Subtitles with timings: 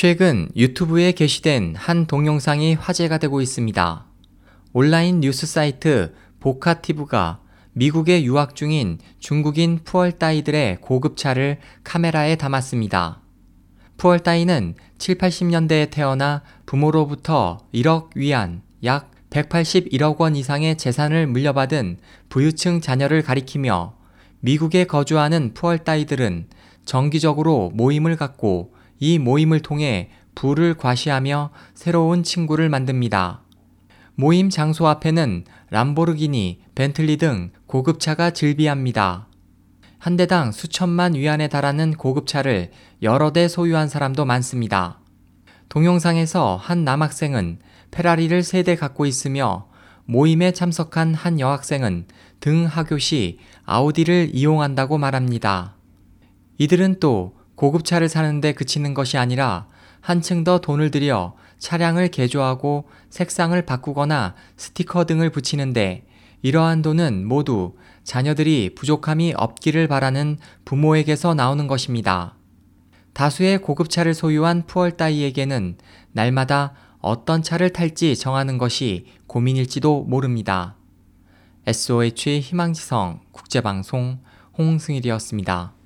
[0.00, 4.06] 최근 유튜브에 게시된 한 동영상이 화제가 되고 있습니다.
[4.72, 7.40] 온라인 뉴스 사이트 보카티브가
[7.72, 13.22] 미국에 유학 중인 중국인 푸얼따이들의 고급차를 카메라에 담았습니다.
[13.96, 23.22] 푸얼따이는 7, 80년대에 태어나 부모로부터 1억 위안, 약 181억 원 이상의 재산을 물려받은 부유층 자녀를
[23.22, 23.96] 가리키며
[24.38, 26.50] 미국에 거주하는 푸얼따이들은
[26.84, 33.42] 정기적으로 모임을 갖고 이 모임을 통해 부를 과시하며 새로운 친구를 만듭니다.
[34.14, 39.28] 모임 장소 앞에는 람보르기니, 벤틀리 등 고급차가 즐비합니다.
[39.98, 42.70] 한 대당 수천만 위안에 달하는 고급차를
[43.02, 45.00] 여러 대 소유한 사람도 많습니다.
[45.68, 47.58] 동영상에서 한 남학생은
[47.90, 49.68] 페라리를 세 대 갖고 있으며
[50.04, 52.06] 모임에 참석한 한 여학생은
[52.40, 55.74] 등 하교 시 아우디를 이용한다고 말합니다.
[56.58, 59.66] 이들은 또 고급차를 사는데 그치는 것이 아니라
[60.00, 66.06] 한층 더 돈을 들여 차량을 개조하고 색상을 바꾸거나 스티커 등을 붙이는데
[66.42, 72.36] 이러한 돈은 모두 자녀들이 부족함이 없기를 바라는 부모에게서 나오는 것입니다.
[73.12, 75.78] 다수의 고급차를 소유한 푸얼따이에게는
[76.12, 80.76] 날마다 어떤 차를 탈지 정하는 것이 고민일지도 모릅니다.
[81.66, 84.20] SOH 희망지성 국제방송
[84.56, 85.77] 홍승일이었습니다.